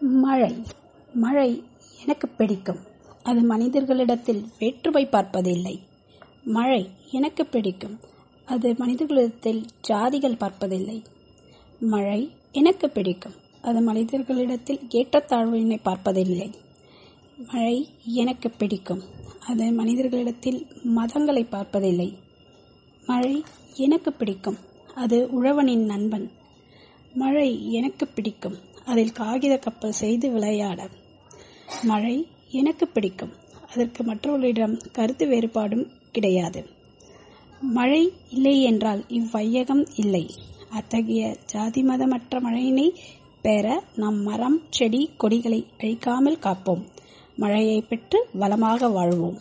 [0.00, 0.62] மழை.
[1.14, 1.62] மழை
[2.00, 2.78] எனக்கு பிடிக்கும்.
[3.22, 5.80] அது மனிதர்களிடத்தில் வேற்றுமை பார்ப்பதில்லை.
[6.44, 7.98] மழை எனக்கு பிடிக்கும்.
[8.44, 11.02] அது மனிதர்களிடத்தில் ஜாதிகள் பார்ப்பதில்லை.
[11.80, 13.32] மழை எனக்கு பிடிக்கும்.
[13.62, 16.50] அது மனிதர்களிடத்தில் ஏற்றத்தாழ்வினை பார்ப்பதில்லை.
[17.52, 19.02] மழை எனக்கு பிடிக்கும்.
[19.40, 20.66] அது மனிதர்களிடத்தில்
[20.96, 22.16] மதங்களை பார்ப்பதில்லை.
[23.06, 24.56] மழை எனக்கு பிடிக்கும்.
[24.94, 26.30] அது உழவனின் நண்பன்.
[27.14, 28.72] மழை எனக்கு பிடிக்கும்.
[28.84, 30.88] அதில் காகித கப்பல் செய்து விளையாட.
[31.82, 33.32] மழை எனக்கு பிடிக்கும்.
[33.72, 36.66] அதற்கு மற்றவர்களிடம் கருத்து வேறுபாடும் கிடையாது.
[37.60, 40.30] மழை இல்லை என்றால் இவ்வையகம் இல்லை.
[40.70, 42.90] அத்தகைய ஜாதி மதமற்ற மழையினை
[43.42, 46.82] பெற நம் மரம் செடி கொடிகளை அழிக்காமல் காப்போம்.
[47.36, 49.38] மழையை பெற்று வளமாக வாழ்வோம்.